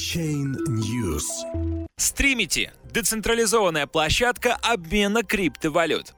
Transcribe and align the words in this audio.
Chain 0.00 0.56
News. 0.66 1.26
Стримите– 1.98 2.72
децентрализованная 2.90 3.86
площадка 3.86 4.56
обмена 4.62 5.22
криптовалют. 5.22 6.14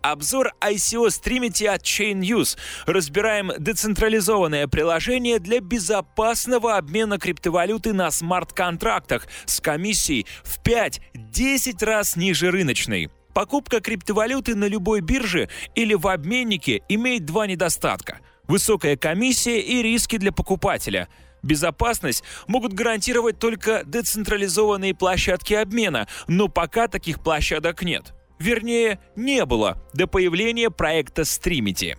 Обзор 0.00 0.52
ICO 0.62 1.08
Streamity 1.08 1.66
от 1.66 1.82
Chain 1.82 2.20
News. 2.20 2.56
Разбираем 2.86 3.52
децентрализованное 3.58 4.66
приложение 4.66 5.40
для 5.40 5.60
безопасного 5.60 6.78
обмена 6.78 7.18
криптовалюты 7.18 7.92
на 7.92 8.10
смарт-контрактах 8.10 9.26
с 9.44 9.60
комиссией 9.60 10.26
в 10.42 10.58
5-10 10.62 11.84
раз 11.84 12.16
ниже 12.16 12.50
рыночной. 12.50 13.10
Покупка 13.34 13.80
криптовалюты 13.80 14.54
на 14.54 14.64
любой 14.64 15.02
бирже 15.02 15.50
или 15.74 15.92
в 15.92 16.08
обменнике 16.08 16.80
имеет 16.88 17.26
два 17.26 17.46
недостатка– 17.46 18.20
высокая 18.48 18.96
комиссия 18.96 19.60
и 19.60 19.82
риски 19.82 20.16
для 20.16 20.32
покупателя– 20.32 21.08
Безопасность 21.44 22.24
могут 22.46 22.72
гарантировать 22.72 23.38
только 23.38 23.82
децентрализованные 23.84 24.94
площадки 24.94 25.52
обмена, 25.52 26.08
но 26.26 26.48
пока 26.48 26.88
таких 26.88 27.22
площадок 27.22 27.82
нет. 27.82 28.14
Вернее, 28.38 28.98
не 29.14 29.44
было 29.44 29.76
до 29.92 30.06
появления 30.06 30.70
проекта 30.70 31.22
Streamity. 31.22 31.96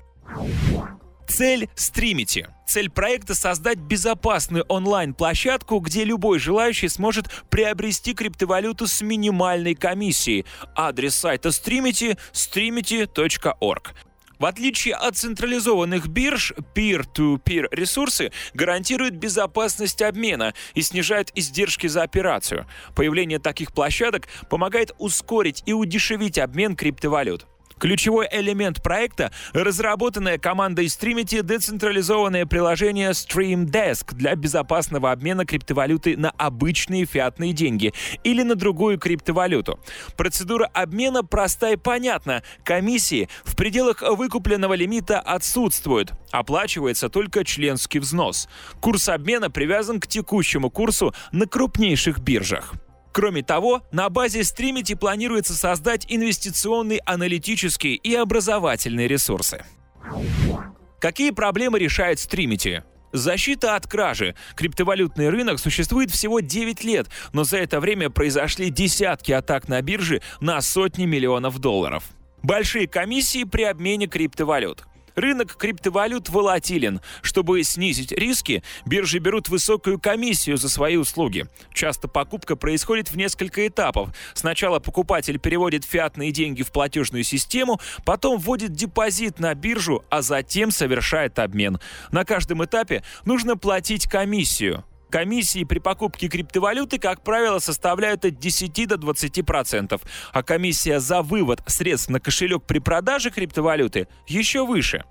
Цель 1.27 1.69
Streamity. 1.75 2.47
Цель 2.67 2.89
проекта— 2.89 3.35
создать 3.35 3.77
безопасную 3.77 4.65
онлайн-площадку, 4.65 5.79
где 5.79 6.03
любой 6.03 6.39
желающий 6.39 6.87
сможет 6.87 7.27
приобрести 7.49 8.15
криптовалюту 8.15 8.87
с 8.87 9.01
минимальной 9.01 9.75
комиссией. 9.75 10.45
Адрес 10.75 11.15
сайта 11.15 11.49
Streamity— 11.49 12.17
streamity.org. 12.33 13.93
В 14.39 14.45
отличие 14.45 14.95
от 14.95 15.15
централизованных 15.17 16.07
бирж, 16.07 16.53
peer-to-peer 16.73 17.67
ресурсы 17.71 18.31
гарантируют 18.53 19.15
безопасность 19.15 20.01
обмена 20.01 20.53
и 20.73 20.81
снижают 20.81 21.31
издержки 21.35 21.87
за 21.87 22.03
операцию. 22.03 22.67
Появление 22.95 23.39
таких 23.39 23.71
площадок 23.71 24.27
помогает 24.49 24.91
ускорить 24.97 25.63
и 25.65 25.73
удешевить 25.73 26.37
обмен 26.37 26.75
криптовалют. 26.75 27.47
Ключевой 27.79 28.27
элемент 28.31 28.81
проекта— 28.81 29.31
разработанное 29.53 30.37
командой 30.37 30.85
Streamity 30.85 31.41
децентрализованное 31.43 32.45
приложение 32.45 33.11
Stream 33.11 33.65
Desk 33.65 34.13
для 34.13 34.35
безопасного 34.35 35.11
обмена 35.11 35.45
криптовалюты 35.45 36.15
на 36.15 36.29
обычные 36.31 37.05
фиатные 37.05 37.51
деньги 37.51 37.93
или 38.23 38.43
на 38.43 38.55
другую 38.55 38.97
криптовалюту. 38.97 39.79
Процедура 40.15 40.69
обмена 40.73 41.23
проста 41.23 41.71
и 41.71 41.75
понятна. 41.75 42.43
Комиссии 42.63 43.27
в 43.43 43.55
пределах 43.55 44.01
выкупленного 44.01 44.73
лимита 44.73 45.19
отсутствуют. 45.19 46.13
Оплачивается 46.31 47.09
только 47.09 47.43
членский 47.43 47.99
взнос. 47.99 48.47
Курс 48.79 49.09
обмена 49.09 49.51
привязан 49.51 49.99
к 49.99 50.07
текущему 50.07 50.69
курсу 50.69 51.13
на 51.31 51.45
крупнейших 51.45 52.19
биржах. 52.19 52.73
Кроме 53.15 53.43
того, 53.43 53.81
на 53.93 54.09
базе 54.09 54.41
Streamity 54.41 54.93
планируется 54.97 55.53
создать 55.53 56.05
инвестиционные, 56.09 56.99
аналитические 57.05 57.95
и 57.95 58.13
образовательные 58.13 59.07
ресурсы. 59.07 59.63
Какие 60.99 61.31
проблемы 61.31 61.79
решает 61.79 62.17
Streamity? 62.17 62.83
Защита 63.13 63.77
от 63.77 63.87
кражи. 63.87 64.35
Криптовалютный 64.57 65.29
рынок 65.29 65.59
существует 65.59 66.11
всего 66.11 66.41
9 66.41 66.83
лет, 66.83 67.07
но 67.31 67.45
за 67.45 67.59
это 67.59 67.79
время 67.79 68.09
произошли 68.09 68.69
десятки 68.69 69.31
атак 69.31 69.69
на 69.69 69.81
бирже 69.81 70.21
на 70.41 70.59
сотни 70.59 71.05
миллионов 71.05 71.59
долларов. 71.59 72.03
Большие 72.43 72.85
комиссии 72.85 73.45
при 73.45 73.63
обмене 73.63 74.07
криптовалют. 74.07 74.83
Рынок 75.15 75.55
криптовалют 75.55 76.29
волатилен. 76.29 77.01
Чтобы 77.21 77.63
снизить 77.63 78.11
риски, 78.11 78.63
биржи 78.85 79.19
берут 79.19 79.49
высокую 79.49 79.99
комиссию 79.99 80.57
за 80.57 80.69
свои 80.69 80.97
услуги. 80.97 81.45
Часто 81.73 82.07
покупка 82.07 82.55
происходит 82.55 83.09
в 83.09 83.17
несколько 83.17 83.67
этапов. 83.67 84.09
Сначала 84.33 84.79
покупатель 84.79 85.39
переводит 85.39 85.85
фиатные 85.85 86.31
деньги 86.31 86.63
в 86.63 86.71
платежную 86.71 87.23
систему, 87.23 87.79
потом 88.05 88.37
вводит 88.37 88.73
депозит 88.73 89.39
на 89.39 89.53
биржу, 89.53 90.03
а 90.09 90.21
затем 90.21 90.71
совершает 90.71 91.39
обмен. 91.39 91.79
На 92.11 92.25
каждом 92.25 92.63
этапе 92.63 93.03
нужно 93.25 93.57
платить 93.57 94.07
комиссию. 94.07 94.83
Комиссии 95.09 95.63
при 95.63 95.79
покупке 95.79 96.27
криптовалюты, 96.27 96.99
как 96.99 97.23
правило, 97.23 97.59
составляют 97.59 98.25
от 98.25 98.39
10 98.39 98.87
до 98.87 98.95
20%, 98.95 100.01
а 100.33 100.43
комиссия 100.43 100.99
за 100.99 101.21
вывод 101.21 101.61
средств 101.67 102.09
на 102.09 102.19
кошелек 102.19 102.63
при 102.63 102.79
продаже 102.79 103.31
криптовалюты 103.31 104.07
еще 104.27 104.65
выше. 104.65 105.03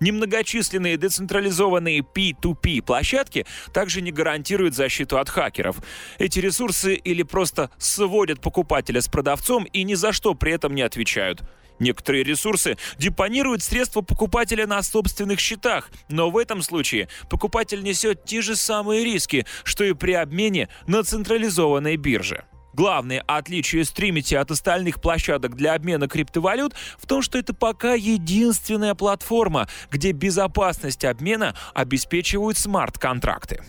Немногочисленные 0.00 0.96
децентрализованные 0.96 2.00
P2P 2.00 2.82
площадки 2.82 3.46
также 3.72 4.00
не 4.00 4.12
гарантируют 4.12 4.74
защиту 4.74 5.18
от 5.18 5.28
хакеров. 5.28 5.78
Эти 6.18 6.38
ресурсы 6.38 6.94
или 6.94 7.22
просто 7.22 7.70
сводят 7.78 8.40
покупателя 8.40 9.00
с 9.00 9.08
продавцом 9.08 9.64
и 9.64 9.82
ни 9.82 9.94
за 9.94 10.12
что 10.12 10.34
при 10.34 10.52
этом 10.52 10.74
не 10.74 10.82
отвечают. 10.82 11.42
Некоторые 11.78 12.24
ресурсы 12.24 12.76
депонируют 12.98 13.62
средства 13.62 14.00
покупателя 14.00 14.66
на 14.66 14.82
собственных 14.82 15.38
счетах, 15.38 15.90
но 16.08 16.30
в 16.30 16.36
этом 16.36 16.62
случае 16.62 17.08
покупатель 17.30 17.82
несет 17.82 18.24
те 18.24 18.42
же 18.42 18.56
самые 18.56 19.04
риски, 19.04 19.46
что 19.62 19.84
и 19.84 19.92
при 19.92 20.12
обмене 20.12 20.68
на 20.86 21.04
централизованной 21.04 21.96
бирже. 21.96 22.44
Главное 22.78 23.24
отличие 23.26 23.82
Streamity 23.82 24.36
от 24.36 24.52
остальных 24.52 25.00
площадок 25.00 25.56
для 25.56 25.74
обмена 25.74 26.06
криптовалют 26.06 26.76
в 26.96 27.08
том, 27.08 27.22
что 27.22 27.36
это 27.36 27.52
пока 27.52 27.94
единственная 27.94 28.94
платформа, 28.94 29.68
где 29.90 30.12
безопасность 30.12 31.04
обмена 31.04 31.56
обеспечивают 31.74 32.56
смарт-контракты. 32.56 33.64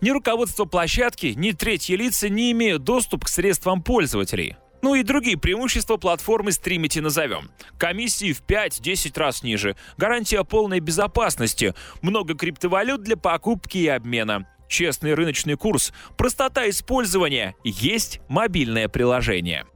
Ни 0.00 0.10
руководство 0.10 0.64
площадки, 0.64 1.34
ни 1.34 1.50
третьи 1.50 1.96
лица 1.96 2.28
не 2.28 2.52
имеют 2.52 2.84
доступ 2.84 3.24
к 3.24 3.28
средствам 3.28 3.82
пользователей. 3.82 4.54
Ну 4.80 4.94
и 4.94 5.02
другие 5.02 5.36
преимущества 5.36 5.96
платформы 5.96 6.50
Streamity 6.50 7.00
назовем. 7.00 7.50
Комиссии 7.78 8.32
в 8.32 8.42
5-10 8.42 9.18
раз 9.18 9.42
ниже, 9.42 9.74
гарантия 9.96 10.44
полной 10.44 10.78
безопасности, 10.78 11.74
много 12.00 12.34
криптовалют 12.34 13.02
для 13.02 13.16
покупки 13.16 13.78
и 13.78 13.88
обмена, 13.88 14.46
честный 14.72 15.14
рыночный 15.14 15.56
курс, 15.56 15.92
простота 16.16 16.68
использования, 16.68 17.54
есть 17.62 18.20
мобильное 18.28 18.88
приложение. 18.88 19.66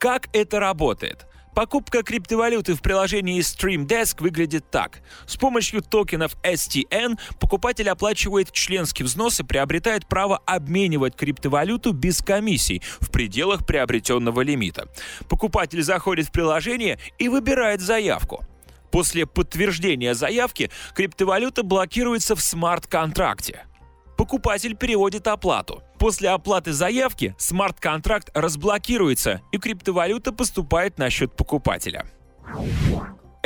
Как 0.00 0.28
это 0.32 0.58
работает? 0.58 1.26
Покупка 1.54 2.02
криптовалюты 2.02 2.74
в 2.74 2.82
приложении 2.82 3.40
StreamDesk 3.40 4.22
выглядит 4.22 4.70
так. 4.70 5.00
С 5.26 5.36
помощью 5.36 5.80
токенов 5.80 6.36
STN 6.42 7.18
покупатель 7.40 7.88
оплачивает 7.88 8.52
членский 8.52 9.04
взнос 9.04 9.40
и 9.40 9.42
приобретает 9.42 10.06
право 10.06 10.36
обменивать 10.44 11.16
криптовалюту 11.16 11.92
без 11.92 12.20
комиссий 12.20 12.82
в 13.00 13.10
пределах 13.10 13.64
приобретенного 13.64 14.42
лимита. 14.42 14.88
Покупатель 15.30 15.82
заходит 15.82 16.26
в 16.26 16.32
приложение 16.32 16.98
и 17.18 17.28
выбирает 17.28 17.80
заявку. 17.80 18.44
После 18.96 19.26
подтверждения 19.26 20.14
заявки 20.14 20.70
криптовалюта 20.94 21.62
блокируется 21.62 22.34
в 22.34 22.40
смарт-контракте. 22.40 23.66
Покупатель 24.16 24.74
переводит 24.74 25.26
оплату. 25.26 25.82
После 25.98 26.30
оплаты 26.30 26.72
заявки 26.72 27.34
смарт-контракт 27.36 28.30
разблокируется 28.32 29.42
и 29.52 29.58
криптовалюта 29.58 30.32
поступает 30.32 30.96
на 30.96 31.10
счет 31.10 31.36
покупателя. 31.36 32.06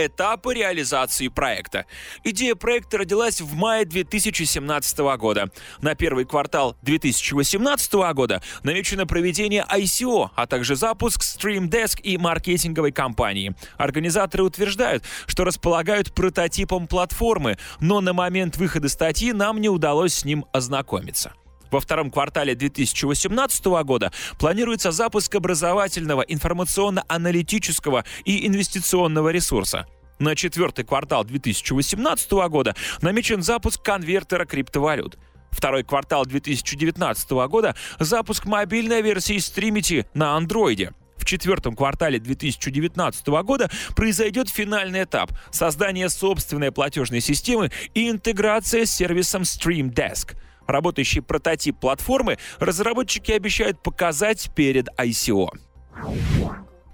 Этапы 0.07 0.55
реализации 0.55 1.29
проекта. 1.29 1.85
Идея 2.25 2.55
проекта 2.55 2.99
родилась 2.99 3.41
в 3.41 3.55
мае 3.55 3.85
2017 3.85 4.99
года. 5.19 5.51
На 5.83 5.95
первый 5.95 6.25
квартал 6.25 6.77
2018 6.83 7.93
года 8.15 8.43
намечено 8.63 9.07
проведение 9.07 9.65
ICO, 9.71 10.31
а 10.35 10.47
также 10.47 10.77
запуск 10.77 11.23
Stream 11.23 11.69
Desk 11.69 12.01
и 12.01 12.17
маркетинговой 12.17 12.93
кампании. 12.93 13.55
Организаторы 13.77 14.45
утверждают, 14.45 15.05
что 15.27 15.45
располагают 15.45 16.15
прототипом 16.15 16.87
платформы, 16.87 17.59
но 17.81 18.01
на 18.01 18.13
момент 18.13 18.57
выхода 18.57 18.89
статьи 18.89 19.33
нам 19.33 19.61
не 19.61 19.69
удалось 19.69 20.15
с 20.15 20.25
ним 20.25 20.47
ознакомиться. 20.53 21.35
Во 21.71 21.81
втором 21.81 22.11
квартале 22.11 22.55
2018 22.55 23.65
года 23.85 24.13
планируется 24.39 24.91
запуск 24.91 25.35
образовательного, 25.35 26.23
информационно-аналитического 26.23 28.05
и 28.25 28.47
инвестиционного 28.47 29.29
ресурса. 29.29 29.87
На 30.21 30.37
четвертый 30.37 30.85
квартал 30.85 31.25
2018 31.25 32.31
года 32.49 32.77
намечен 33.01 33.43
запуск 33.43 33.83
конвертера 33.83 34.45
криптовалют. 34.45 35.19
Второй 35.51 35.83
квартал 35.83 36.27
2019 36.27 37.31
года– 37.49 37.75
запуск 37.99 38.45
мобильной 38.45 39.03
версии 39.03 39.37
Streamity 39.37 40.07
на 40.15 40.37
андроиде. 40.37 40.93
В 41.17 41.25
четвертом 41.25 41.75
квартале 41.75 42.19
2019 42.19 43.27
года 43.43 43.71
произойдет 43.97 44.49
финальный 44.49 45.05
этап– 45.05 45.33
создание 45.51 46.09
собственной 46.09 46.71
платежной 46.71 47.21
системы 47.21 47.73
и 47.95 48.09
интеграция 48.09 48.85
с 48.85 48.93
сервисом 48.93 49.43
Stream 49.43 49.93
Desk– 49.93 50.37
Работающий 50.71 51.21
прототип 51.21 51.81
платформы 51.81 52.39
разработчики 52.61 53.33
обещают 53.33 53.83
показать 53.83 54.55
перед 54.55 54.87
ICO. 54.97 55.49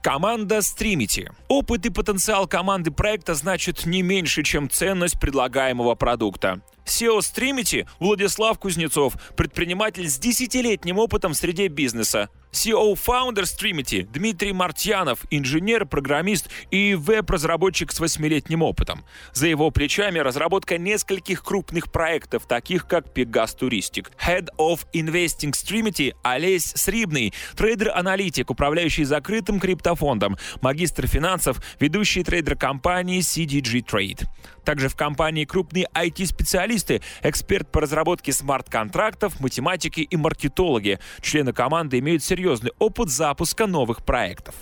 Команда 0.06 0.58
Streamity. 0.58 1.32
Опыт 1.48 1.84
и 1.84 1.90
потенциал 1.90 2.46
команды 2.46 2.92
проекта 2.92 3.34
значит 3.34 3.86
не 3.86 4.02
меньше, 4.02 4.44
чем 4.44 4.70
ценность 4.70 5.18
предлагаемого 5.18 5.96
продукта. 5.96 6.60
SEO 6.84 7.18
Streamity 7.18 7.88
Владислав 7.98 8.56
Кузнецов, 8.60 9.14
предприниматель 9.36 10.08
с 10.08 10.16
десятилетним 10.16 11.00
опытом 11.00 11.32
в 11.32 11.36
среде 11.36 11.66
бизнеса. 11.66 12.28
CEO-фаундер 12.56 13.44
Streamity 13.44 14.02
Дмитрий 14.10 14.54
Мартьянов, 14.54 15.20
инженер, 15.30 15.84
программист 15.84 16.48
и 16.70 16.94
веб-разработчик 16.94 17.92
с 17.92 18.00
восьмилетним 18.00 18.62
опытом. 18.62 19.04
За 19.34 19.46
его 19.46 19.70
плечами 19.70 20.18
разработка 20.20 20.78
нескольких 20.78 21.44
крупных 21.44 21.92
проектов, 21.92 22.46
таких 22.46 22.88
как 22.88 23.08
Pegas 23.08 23.58
Touristic. 23.60 24.08
Head 24.26 24.48
of 24.58 24.86
Investing 24.94 25.52
Streamity 25.52 26.14
Олесь 26.22 26.72
Срибный, 26.74 27.34
трейдер-аналитик, 27.56 28.50
управляющий 28.50 29.04
закрытым 29.04 29.60
криптофондом, 29.60 30.38
магистр 30.62 31.06
финансов, 31.06 31.60
ведущий 31.78 32.24
трейдер 32.24 32.56
компании 32.56 33.20
CDG 33.20 33.84
Trade. 33.84 34.24
Также 34.64 34.88
в 34.88 34.96
компании 34.96 35.44
крупные 35.44 35.86
IT-специалисты, 35.94 37.02
эксперт 37.22 37.70
по 37.70 37.82
разработке 37.82 38.32
смарт-контрактов, 38.32 39.38
математики 39.40 40.00
и 40.00 40.16
маркетологи. 40.16 40.98
Члены 41.20 41.52
команды 41.52 41.98
имеют 41.98 42.24
серьезный 42.46 42.72
опыт 42.78 43.10
запуска 43.10 43.66
новых 43.66 44.04
проектов. 44.04 44.54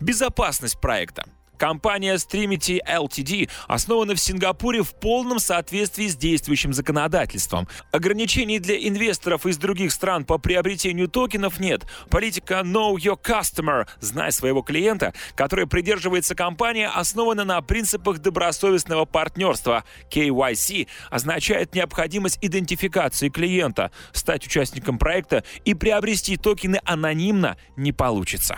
Безопасность 0.00 0.80
проекта. 0.80 1.26
Компания 1.60 2.14
Streamity 2.14 2.80
Ltd 2.88 3.50
основана 3.68 4.14
в 4.14 4.18
Сингапуре 4.18 4.82
в 4.82 4.94
полном 4.94 5.38
соответствии 5.38 6.06
с 6.06 6.16
действующим 6.16 6.72
законодательством. 6.72 7.68
Ограничений 7.92 8.58
для 8.58 8.76
инвесторов 8.76 9.44
из 9.44 9.58
других 9.58 9.92
стран 9.92 10.24
по 10.24 10.38
приобретению 10.38 11.06
токенов 11.08 11.60
нет. 11.60 11.86
Политика 12.08 12.62
Know 12.64 12.94
Your 12.94 13.20
Customer– 13.22 13.86
знай 14.00 14.32
своего 14.32 14.62
клиента, 14.62 15.12
которой 15.34 15.66
придерживается 15.66 16.34
компания, 16.34 16.88
основана 16.88 17.44
на 17.44 17.60
принципах 17.60 18.20
добросовестного 18.20 19.04
партнерства. 19.04 19.84
KYC 20.10 20.88
означает 21.10 21.74
необходимость 21.74 22.38
идентификации 22.40 23.28
клиента. 23.28 23.90
Стать 24.12 24.46
участником 24.46 24.98
проекта 24.98 25.44
и 25.66 25.74
приобрести 25.74 26.38
токены 26.38 26.80
анонимно 26.86 27.58
не 27.76 27.92
получится 27.92 28.56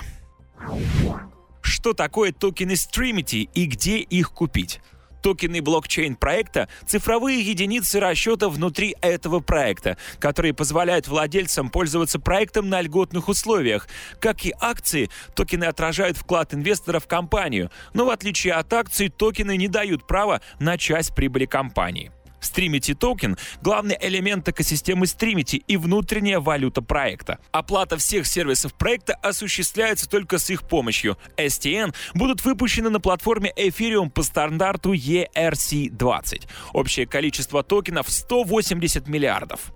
что 1.63 1.95
такое 1.95 2.33
токены 2.33 2.73
Streamity 2.73 3.49
и 3.55 3.67
где 3.67 3.99
их 3.99 4.33
купить. 4.33 4.81
Токены 5.23 5.63
блокчейн 5.63 6.17
проекта— 6.17 6.69
цифровые 6.87 7.41
единицы 7.41 8.01
расчета 8.01 8.49
внутри 8.49 8.97
этого 9.01 9.39
проекта, 9.39 9.97
которые 10.19 10.53
позволяют 10.53 11.07
владельцам 11.07 11.71
пользоваться 11.71 12.19
проектом 12.19 12.69
на 12.69 12.81
льготных 12.81 13.29
условиях. 13.29 13.87
Как 14.19 14.45
и 14.45 14.53
акции, 14.61 15.11
токены 15.35 15.65
отражают 15.65 16.17
вклад 16.17 16.53
инвестора 16.53 16.99
в 16.99 17.07
компанию, 17.07 17.71
но 17.95 18.05
в 18.05 18.11
отличие 18.11 18.55
от 18.55 18.73
акций, 18.73 19.09
токены 19.09 19.57
не 19.57 19.69
дают 19.69 20.07
права 20.07 20.41
на 20.59 20.77
часть 20.77 21.15
прибыли 21.15 21.47
компании. 21.47 22.11
Streamity 22.43 22.95
токен— 22.95 23.37
главный 23.63 23.97
элемент 24.01 24.49
экосистемы 24.49 25.07
Streamity 25.07 25.63
и 25.67 25.77
внутренняя 25.77 26.41
валюта 26.41 26.83
проекта. 26.83 27.39
Оплата 27.53 27.97
всех 27.97 28.27
сервисов 28.27 28.75
проекта 28.75 29.15
осуществляется 29.15 30.09
только 30.09 30.39
с 30.39 30.51
их 30.51 30.65
помощью. 30.65 31.17
STM 31.37 31.95
будут 32.15 32.45
выпущены 32.45 32.91
на 32.91 33.01
платформе 33.01 33.53
Ethereum 33.57 34.11
по 34.11 34.23
стандарту 34.23 34.93
ERC-20. 34.93 36.49
Общее 36.73 37.07
количество 37.07 37.63
токенов— 37.63 38.11
180 38.11 39.09
миллиардов. 39.09 39.73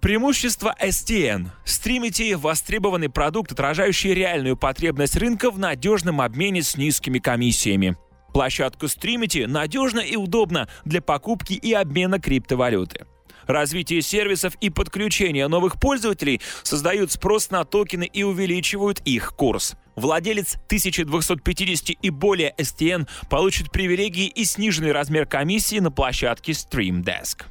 Преимущество 0.00 0.74
STN. 0.80 1.48
Streamity– 1.64 2.36
востребованный 2.36 3.08
продукт, 3.08 3.52
отражающий 3.52 4.14
реальную 4.14 4.56
потребность 4.56 5.16
рынка 5.16 5.50
в 5.50 5.58
надежном 5.58 6.20
обмене 6.20 6.62
с 6.62 6.76
низкими 6.76 7.18
комиссиями. 7.18 7.96
Площадку 8.36 8.84
Streamity 8.84 9.46
надежно 9.46 10.00
и 10.00 10.14
удобно 10.14 10.68
для 10.84 11.00
покупки 11.00 11.54
и 11.54 11.72
обмена 11.72 12.20
криптовалюты. 12.20 13.06
Развитие 13.46 14.02
сервисов 14.02 14.56
и 14.60 14.68
подключение 14.68 15.48
новых 15.48 15.80
пользователей 15.80 16.42
создают 16.62 17.10
спрос 17.10 17.48
на 17.48 17.64
токены 17.64 18.04
и 18.04 18.24
увеличивают 18.24 19.00
их 19.06 19.32
курс. 19.32 19.74
Владелец 19.94 20.56
1250 20.66 21.96
и 22.02 22.10
более 22.10 22.54
STN 22.58 23.08
получит 23.30 23.70
привилегии 23.70 24.26
и 24.26 24.44
сниженный 24.44 24.92
размер 24.92 25.24
комиссии 25.24 25.78
на 25.78 25.90
площадке 25.90 26.52
StreamDesk. 26.52 27.44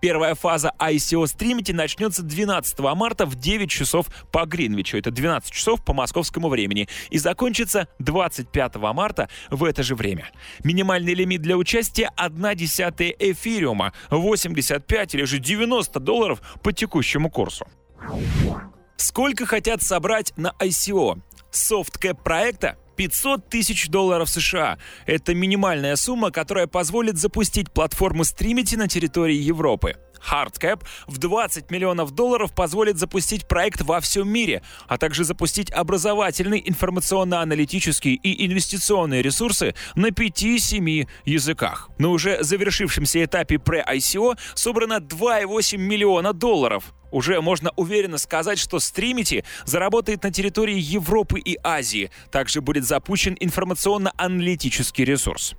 Первая 0.00 0.34
фаза 0.34 0.72
ICO 0.78 1.24
Streamity 1.24 1.72
начнется 1.72 2.22
12 2.22 2.78
марта 2.94 3.26
в 3.26 3.34
9 3.34 3.70
часов 3.70 4.06
по 4.30 4.44
Гринвичу, 4.44 4.98
это 4.98 5.10
12 5.10 5.50
часов 5.50 5.84
по 5.84 5.92
московскому 5.92 6.48
времени, 6.48 6.88
и 7.10 7.18
закончится 7.18 7.88
25 7.98 8.76
марта 8.76 9.28
в 9.50 9.64
это 9.64 9.82
же 9.82 9.94
время. 9.94 10.30
Минимальный 10.62 11.14
лимит 11.14 11.42
для 11.42 11.56
участия 11.56 12.10
1 12.16 12.56
десятая 12.56 13.14
эфириума, 13.18 13.92
85 14.10 15.14
или 15.14 15.24
же 15.24 15.38
90 15.38 16.00
долларов 16.00 16.42
по 16.62 16.72
текущему 16.72 17.30
курсу. 17.30 17.66
Сколько 18.96 19.46
хотят 19.46 19.82
собрать 19.82 20.32
на 20.36 20.52
ICO? 20.60 21.20
Софткэп 21.50 22.22
проекта 22.22 22.76
500 22.96 23.48
тысяч 23.48 23.88
долларов 23.88 24.28
США. 24.28 24.78
Это 25.06 25.34
минимальная 25.34 25.96
сумма, 25.96 26.30
которая 26.30 26.66
позволит 26.66 27.18
запустить 27.18 27.70
платформу 27.70 28.22
Streamity 28.22 28.76
на 28.76 28.88
территории 28.88 29.36
Европы. 29.36 29.96
Hardcap 30.20 30.82
в 31.06 31.18
20 31.18 31.70
миллионов 31.70 32.12
долларов 32.12 32.54
позволит 32.54 32.98
запустить 32.98 33.46
проект 33.46 33.82
во 33.82 34.00
всем 34.00 34.28
мире, 34.28 34.62
а 34.86 34.98
также 34.98 35.24
запустить 35.24 35.70
образовательные, 35.70 36.68
информационно-аналитические 36.68 38.14
и 38.14 38.46
инвестиционные 38.46 39.22
ресурсы 39.22 39.74
на 39.94 40.08
5-7 40.08 41.08
языках. 41.24 41.90
На 41.98 42.08
уже 42.08 42.42
завершившемся 42.42 43.24
этапе 43.24 43.56
pre-ICO 43.56 44.38
собрано 44.54 44.98
2,8 44.98 45.76
миллиона 45.78 46.32
долларов. 46.32 46.92
Уже 47.10 47.40
можно 47.40 47.70
уверенно 47.76 48.18
сказать, 48.18 48.58
что 48.58 48.78
Streamity 48.78 49.44
заработает 49.64 50.22
на 50.22 50.32
территории 50.32 50.78
Европы 50.78 51.38
и 51.38 51.58
Азии. 51.62 52.10
Также 52.30 52.60
будет 52.60 52.84
запущен 52.84 53.36
информационно-аналитический 53.38 55.04
ресурс. 55.04 55.54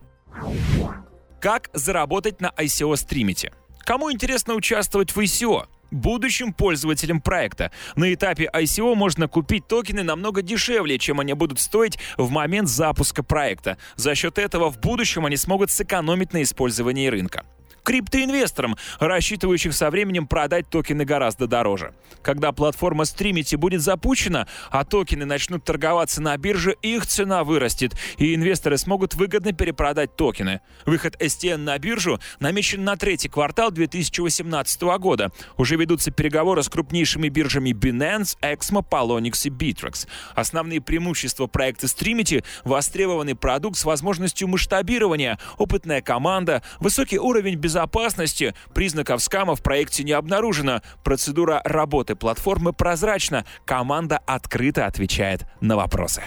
Как 1.40 1.70
заработать 1.74 2.42
на 2.42 2.54
ICO 2.58 2.94
Streamity? 2.94 3.52
Кому 3.88 4.12
интересно 4.12 4.54
участвовать 4.54 5.16
в 5.16 5.18
ICO? 5.18 5.66
будущим 5.92 6.52
пользователям 6.52 7.22
проекта. 7.22 7.72
На 7.96 8.14
этапе 8.14 8.50
ICO 8.54 8.94
можно 8.96 9.30
купить 9.30 9.66
токены 9.66 10.04
намного 10.04 10.42
дешевле, 10.42 11.00
чем 11.00 11.22
они 11.22 11.32
будут 11.32 11.62
стоить 11.62 11.98
в 12.18 12.30
момент 12.30 12.68
запуска 12.68 13.24
проекта. 13.24 13.78
За 13.96 14.14
счет 14.14 14.38
этого 14.38 14.70
в 14.70 14.82
будущем 14.82 15.26
они 15.26 15.38
смогут 15.38 15.72
сэкономить 15.72 16.34
на 16.34 16.44
использовании 16.44 17.08
рынка 17.08 17.46
криптоинвесторам, 17.88 18.76
рассчитывающих 19.00 19.74
со 19.74 19.90
временем 19.90 20.28
продать 20.28 20.70
токены 20.70 21.06
гораздо 21.06 21.48
дороже. 21.48 21.94
Когда 22.22 22.52
платформа 22.52 23.06
Streamity 23.06 23.56
будет 23.56 23.82
запущена, 23.82 24.46
а 24.72 24.84
токены 24.84 25.24
начнут 25.24 25.64
торговаться 25.64 26.22
на 26.22 26.36
бирже, 26.36 26.76
их 26.82 27.06
цена 27.06 27.46
вырастет, 27.46 27.94
и 28.18 28.36
инвесторы 28.36 28.78
смогут 28.78 29.16
выгодно 29.16 29.54
перепродать 29.54 30.18
токены. 30.18 30.60
Выход 30.86 31.16
STN 31.22 31.56
на 31.58 31.80
биржу 31.80 32.20
намечен 32.42 32.84
на 32.84 32.98
третий 32.98 33.30
квартал 33.30 33.72
2018 33.72 34.82
года. 35.00 35.32
Уже 35.56 35.78
ведутся 35.78 36.12
переговоры 36.12 36.64
с 36.64 36.70
крупнейшими 36.70 37.30
биржами 37.30 37.70
Binance, 37.70 38.38
Exmo, 38.42 38.86
Polonix 38.86 39.48
и 39.48 39.50
Bittrex. 39.50 40.10
Основные 40.36 40.82
преимущества 40.82 41.48
проекта 41.48 41.88
Streamity— 41.88 42.44
востребованный 42.66 43.36
продукт 43.36 43.78
с 43.78 43.86
возможностью 43.86 44.50
масштабирования, 44.50 45.40
опытная 45.58 46.02
команда, 46.02 46.62
высокий 46.82 47.18
уровень 47.18 47.56
безопасности 47.56 47.77
безопасности 47.78 48.56
признаков 48.74 49.22
скама 49.22 49.56
в 49.56 49.62
проекте 49.62 50.04
не 50.04 50.12
обнаружено. 50.12 50.82
Процедура 51.04 51.62
работы 51.64 52.16
платформы 52.16 52.74
прозрачна. 52.74 53.46
Команда 53.66 54.18
открыто 54.26 54.88
отвечает 54.88 55.46
на 55.62 55.76
вопросы. 55.76 56.24